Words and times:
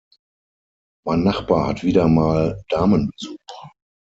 Mein 1.05 1.23
Nachbar 1.23 1.67
hat 1.67 1.83
wieder 1.83 2.07
mal 2.07 2.59
Damenbesuch. 2.69 3.37